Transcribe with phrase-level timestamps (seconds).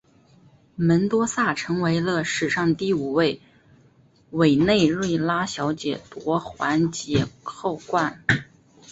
[0.77, 3.39] 门多萨成为了史上第五位
[4.31, 8.23] 委内瑞拉小姐夺环姐后冠。